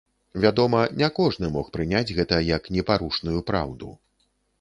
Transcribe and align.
Вядома, 0.43 0.79
не 1.01 1.09
кожны 1.19 1.49
мог 1.57 1.69
прыняць 1.77 2.13
гэта 2.19 2.39
як 2.47 2.71
непарушную 2.79 3.39
праўду. 3.51 3.91